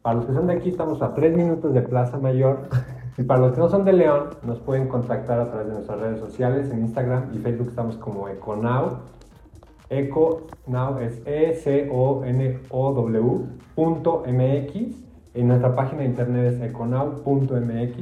[0.00, 2.60] Para los que son de aquí, estamos a tres minutos de Plaza Mayor.
[3.18, 6.00] Y para los que no son de León, nos pueden contactar a través de nuestras
[6.00, 6.70] redes sociales.
[6.70, 9.00] En Instagram y Facebook estamos como EcoNow.
[9.90, 11.90] EcoNow es E-C-O-N-O-W
[13.76, 14.74] MX.
[15.34, 17.98] En nuestra página de internet es econow.mx.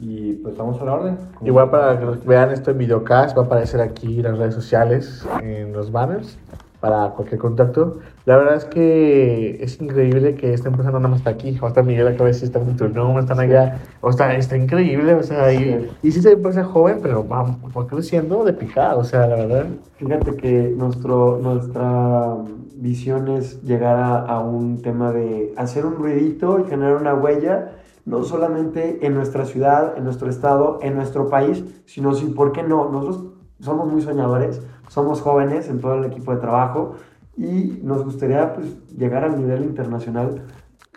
[0.00, 1.16] Y pues estamos a la orden.
[1.42, 5.26] Igual para que vean esto en videocast, va a aparecer aquí en las redes sociales,
[5.40, 6.36] en los banners,
[6.84, 8.00] para cualquier contacto.
[8.26, 11.66] La verdad es que es increíble que esta empresa no nada más está aquí, o
[11.66, 15.50] está Miguel acá, si está en turno, están allá, o está, está increíble, o sea,
[15.54, 17.56] y, y sí es una empresa joven, pero va,
[17.88, 19.66] creciendo de picada, o sea, la verdad.
[19.96, 22.36] Fíjate que nuestro, nuestra
[22.76, 27.70] visión es llegar a, a un tema de hacer un ruidito y generar una huella
[28.04, 32.62] no solamente en nuestra ciudad, en nuestro estado, en nuestro país, sino si, ¿por qué
[32.62, 32.90] no?
[32.90, 36.94] Nosotros somos muy soñadores, somos jóvenes en todo el equipo de trabajo
[37.36, 40.42] y nos gustaría pues, llegar al nivel internacional.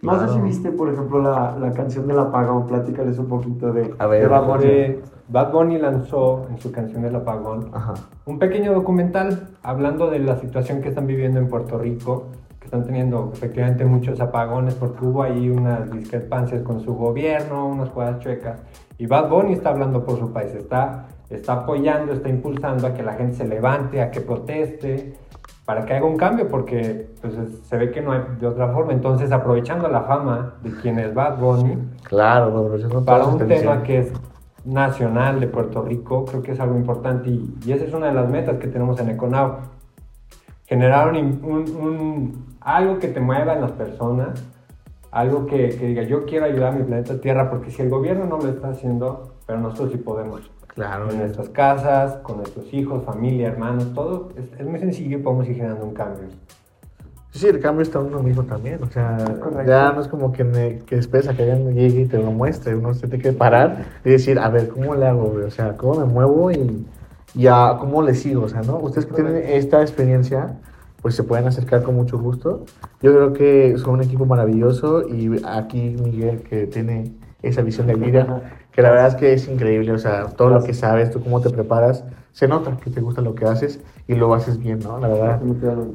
[0.01, 3.83] No sé si viste, por ejemplo, la, la canción del apagón, platícales un poquito de,
[3.83, 4.99] de Bad Bunny.
[5.29, 7.71] Bad Bunny lanzó en su canción del apagón
[8.25, 12.27] un pequeño documental hablando de la situación que están viviendo en Puerto Rico
[12.67, 18.19] están teniendo efectivamente muchos apagones porque hubo ahí unas discrepancias con su gobierno, unas jugadas
[18.19, 18.59] chuecas.
[18.97, 23.03] Y Bad Bunny está hablando por su país, está, está apoyando, está impulsando a que
[23.03, 25.15] la gente se levante, a que proteste,
[25.65, 27.33] para que haga un cambio, porque pues,
[27.63, 28.93] se ve que no hay de otra forma.
[28.93, 32.71] Entonces, aprovechando la fama de quien es Bad Bunny, claro,
[33.05, 34.13] para un tema que es
[34.63, 38.13] nacional de Puerto Rico, creo que es algo importante y, y esa es una de
[38.13, 39.57] las metas que tenemos en Econau.
[40.65, 44.43] Generar un, un algo que te mueva en las personas,
[45.11, 48.25] algo que, que, diga, yo quiero ayudar a mi planeta Tierra, porque si el gobierno
[48.25, 50.51] no lo está haciendo, pero nosotros sí podemos.
[50.77, 51.09] Claro.
[51.09, 55.55] En nuestras casas, con nuestros hijos, familia, hermanos, todo, es, muy sencillo y podemos ir
[55.55, 56.27] generando un cambio.
[57.31, 59.17] Sí, el cambio está uno mismo también, o sea,
[59.65, 62.75] ya no es como que, que esperes a que alguien llegue y te lo muestre,
[62.75, 65.35] uno se tiene que parar y decir, a ver, ¿cómo le hago?
[65.45, 66.85] O sea, ¿cómo me muevo y,
[67.33, 68.43] y a, cómo le sigo?
[68.43, 68.77] O sea, ¿no?
[68.77, 70.57] Ustedes que tienen esta experiencia,
[71.01, 72.65] pues se pueden acercar con mucho gusto.
[73.01, 77.95] Yo creo que son un equipo maravilloso y aquí Miguel que tiene esa visión de
[77.95, 81.21] vida, que la verdad es que es increíble, o sea, todo lo que sabes, tú
[81.21, 84.79] cómo te preparas, se nota que te gusta lo que haces y lo haces bien,
[84.79, 84.99] ¿no?
[84.99, 85.41] La verdad.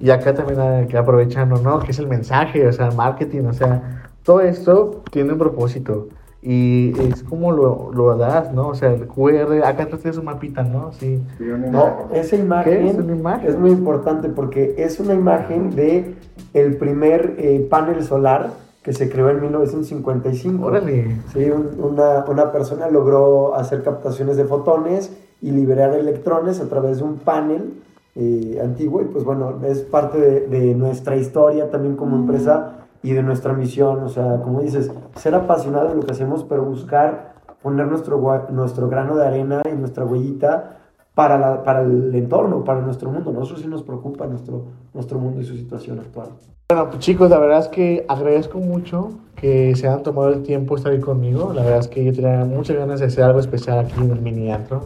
[0.00, 1.78] Y acá también que aprovechando, ¿no?
[1.80, 6.08] Que es el mensaje, o sea, el marketing, o sea, todo esto tiene un propósito.
[6.44, 8.68] Y es como lo, lo das, ¿no?
[8.68, 10.92] O sea, el QR, acá tienes un mapita, ¿no?
[10.92, 11.22] Sí.
[11.38, 16.16] No, esa imagen es, una imagen es muy importante porque es una imagen de
[16.52, 18.50] el primer eh, panel solar
[18.83, 20.66] que se creó en 1955.
[20.66, 21.16] Órale.
[21.33, 27.05] Sí, una, una persona logró hacer captaciones de fotones y liberar electrones a través de
[27.05, 27.74] un panel
[28.16, 33.12] eh, antiguo y pues bueno, es parte de, de nuestra historia también como empresa y
[33.12, 37.32] de nuestra misión, o sea, como dices, ser apasionado en lo que hacemos, pero buscar
[37.62, 40.78] poner nuestro, nuestro grano de arena y nuestra huellita
[41.14, 43.32] para, la, para el entorno, para nuestro mundo.
[43.32, 46.28] Nosotros sí nos preocupa nuestro, nuestro mundo y su situación actual.
[46.70, 50.74] Bueno, pues chicos, la verdad es que agradezco mucho que se hayan tomado el tiempo
[50.74, 51.52] de estar ahí conmigo.
[51.52, 54.20] La verdad es que yo tenía muchas ganas de hacer algo especial aquí en el
[54.20, 54.84] mini antro.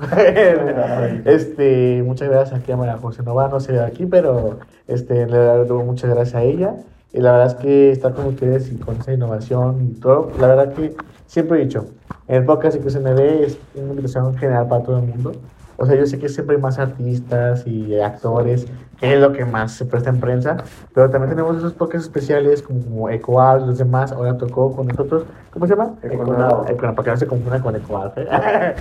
[1.24, 5.84] este, muchas gracias aquí a María José Nova, no sé aquí, pero este, le doy
[5.84, 6.74] muchas gracias a ella.
[7.16, 10.48] Y la verdad es que estar con ustedes y con esa innovación y todo, la
[10.48, 11.86] verdad que siempre he dicho,
[12.26, 15.32] el podcast que se me ve es una invitación general para todo el mundo.
[15.78, 18.66] O sea, yo sé que siempre hay más artistas y actores,
[18.98, 20.56] que es lo que más se presta en prensa,
[20.94, 24.12] pero también tenemos esos podcasts especiales como, como Ecoal y los demás.
[24.12, 25.94] Ahora tocó con nosotros, ¿cómo se llama?
[26.02, 28.12] Econau, para que no se confundan con Ecoal.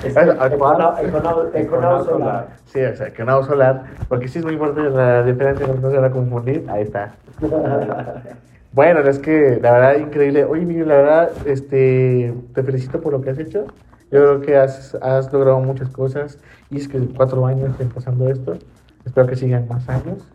[1.54, 2.48] Econau Solar.
[2.66, 6.06] Sí, o sea, Econau Solar, porque sí es muy importante la diferencia, no se van
[6.06, 6.66] a confundir.
[6.70, 7.12] Ahí está.
[8.76, 10.44] Bueno, es que la verdad increíble.
[10.44, 13.68] Oye, Miguel, la verdad, este, te felicito por lo que has hecho.
[14.12, 16.40] Yo creo que has, has logrado muchas cosas
[16.70, 18.58] y es que cuatro años estén pasando esto.
[19.06, 20.28] Espero que sigan más años.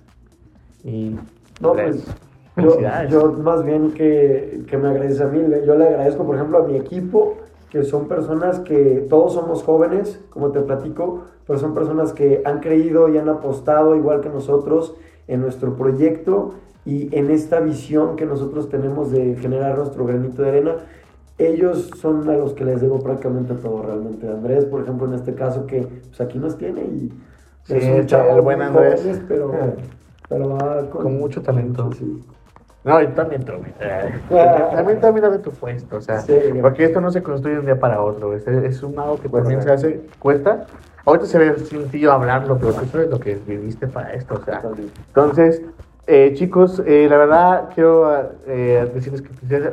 [0.84, 1.16] Y
[1.60, 2.04] no, pues,
[3.10, 6.66] yo, más bien que, que me agradeces a mí, yo le agradezco, por ejemplo, a
[6.66, 7.36] mi equipo,
[7.70, 12.60] que son personas que todos somos jóvenes, como te platico, pero son personas que han
[12.60, 14.96] creído y han apostado igual que nosotros
[15.28, 16.54] en nuestro proyecto
[16.84, 20.76] y en esta visión que nosotros tenemos de generar nuestro granito de arena,
[21.46, 24.28] ellos son a los que les debo prácticamente todo realmente.
[24.28, 27.12] Andrés, por ejemplo, en este caso, que pues, aquí nos tiene y
[27.68, 29.20] es un chavo el buen Andrés.
[29.28, 29.52] pero,
[30.28, 31.90] pero va con, mucho talento.
[32.82, 33.52] No, y también tú,
[34.30, 36.24] también también de tu puesto, o sea,
[36.62, 39.28] porque esto no se construye de un día para otro, es, es un algo que
[39.28, 40.66] también se hace, cuesta.
[41.04, 44.62] Ahorita se ve sencillo hablarlo, pero eso es lo que viviste para esto, o sea.
[45.08, 45.62] Entonces,
[46.06, 49.28] eh, chicos, eh, la verdad quiero eh, decirles que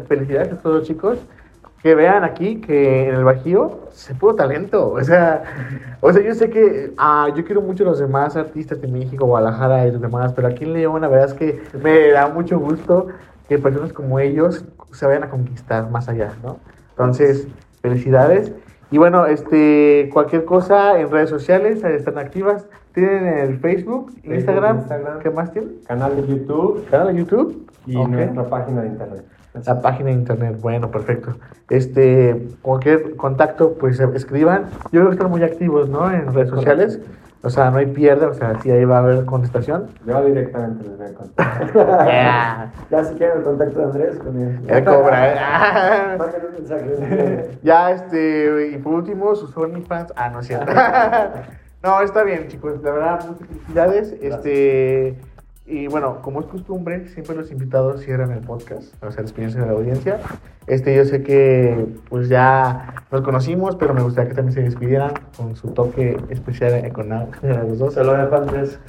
[0.08, 1.18] felicidades a todos los chicos
[1.82, 4.92] que vean aquí que en el Bajío se pudo talento.
[4.92, 5.44] O sea,
[6.02, 9.26] o sea, yo sé que ah, yo quiero mucho a los demás artistas de México,
[9.26, 12.60] Guadalajara y los demás, pero aquí en León la verdad es que me da mucho
[12.60, 13.08] gusto
[13.48, 16.58] que personas como ellos se vayan a conquistar más allá, ¿no?
[16.92, 17.48] Entonces,
[17.82, 18.52] felicidades.
[18.90, 22.68] Y bueno, este, cualquier cosa en redes sociales están activas.
[22.94, 24.86] Tienen el Facebook, Instagram,
[25.22, 25.76] ¿qué más tienen?
[25.88, 26.88] Canal de YouTube.
[26.90, 27.70] Canal de YouTube.
[27.86, 29.26] Y nuestra página de internet.
[29.66, 31.36] La página de internet, bueno, perfecto.
[31.70, 34.66] Este, cualquier contacto, pues escriban.
[34.92, 36.12] Yo creo que están muy activos, ¿no?
[36.12, 37.00] En redes sociales.
[37.44, 39.88] O sea, no hay pierde, o sea, sí ahí va a haber contestación.
[40.06, 42.72] Yo directamente les voy a contactar.
[42.92, 44.60] Ya si quieren el contacto de Andrés, con él.
[44.68, 46.18] Él cobra.
[46.20, 47.60] un mensaje.
[47.64, 50.14] ya, este, y por último, sus OnlyFans.
[50.16, 50.72] Ah, no es cierto.
[51.84, 52.82] no, está bien, chicos.
[52.82, 54.16] La verdad, muchas felicidades.
[54.20, 55.18] Este.
[55.70, 59.66] Y bueno, como es costumbre, siempre los invitados cierran el podcast, o sea, despídense de
[59.66, 60.20] la audiencia.
[60.66, 65.12] Este, yo sé que pues ya nos conocimos, pero me gustaría que también se despidieran
[65.36, 67.10] con su toque especial con
[67.42, 67.96] los dos.
[67.96, 68.80] Dejo Andrés.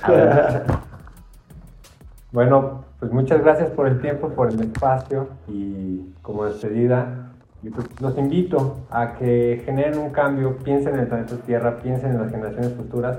[2.31, 7.33] bueno, pues muchas gracias por el tiempo, por el espacio y como despedida,
[7.75, 12.21] pues los invito a que generen un cambio, piensen en el planeta Tierra, piensen en
[12.21, 13.19] las generaciones futuras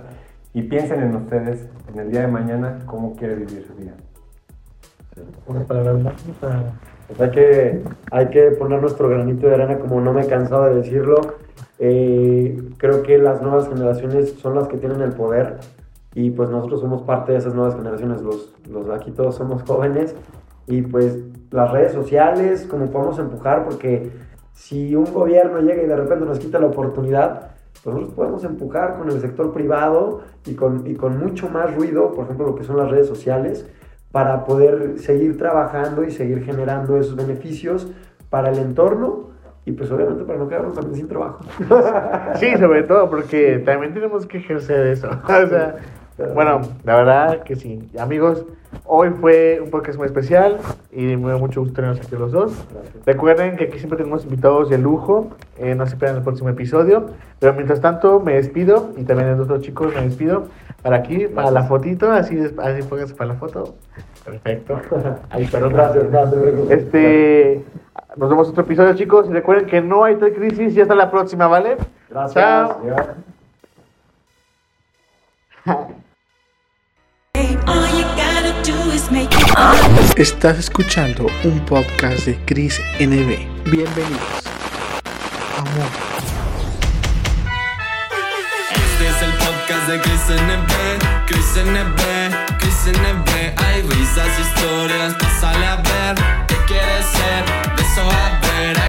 [0.53, 3.93] y piensen en ustedes en el día de mañana cómo quiere vivir su vida.
[5.47, 6.13] Una palabra más.
[7.07, 10.65] Pues hay que, hay que poner nuestro granito de arena, como no me he cansado
[10.65, 11.19] de decirlo.
[11.79, 15.57] Eh, creo que las nuevas generaciones son las que tienen el poder
[16.13, 18.21] y pues nosotros somos parte de esas nuevas generaciones.
[18.21, 20.15] Los, los aquí todos somos jóvenes
[20.67, 21.17] y pues
[21.51, 24.11] las redes sociales, como podemos empujar, porque
[24.53, 27.51] si un gobierno llega y de repente nos quita la oportunidad,
[27.85, 32.25] nosotros podemos empujar con el sector privado y con, y con mucho más ruido, por
[32.25, 33.65] ejemplo, lo que son las redes sociales,
[34.11, 37.87] para poder seguir trabajando y seguir generando esos beneficios
[38.29, 39.29] para el entorno
[39.65, 41.39] y pues obviamente para no quedarnos también sin trabajo.
[42.35, 45.09] Sí, sobre todo porque también tenemos que ejercer eso.
[45.23, 45.75] O sea,
[46.33, 47.89] Bueno, la verdad que sí.
[47.97, 48.45] Amigos,
[48.85, 50.57] hoy fue un podcast muy especial
[50.91, 52.51] y me da mucho gusto tenerlos aquí los dos.
[53.05, 55.29] Recuerden que aquí siempre tenemos invitados de lujo.
[55.57, 57.05] Eh, no se pierdan el próximo episodio.
[57.39, 60.47] Pero mientras tanto, me despido y también los otros chicos me despido
[60.83, 62.11] para aquí, para la fotito.
[62.11, 63.75] Así, así pónganse para la foto.
[64.25, 64.77] Perfecto.
[65.29, 66.43] Ahí, pero Gracias, gracias.
[66.69, 67.63] Este,
[68.17, 69.27] nos vemos en otro episodio, chicos.
[69.29, 70.75] Y recuerden que no hay tal crisis.
[70.75, 71.77] Y hasta la próxima, ¿vale?
[72.09, 72.33] Gracias.
[72.33, 72.77] Chao.
[80.15, 83.47] Estás escuchando un podcast de Chris NB.
[83.69, 84.43] Bienvenidos.
[85.57, 85.89] Amor.
[88.75, 93.63] Este es el podcast de Chris NB, Chris NB, Chris NB.
[93.63, 96.15] Hay risas, historias, pásale a ver.
[96.47, 97.45] ¿Qué quieres ser?
[97.75, 98.77] De a ver.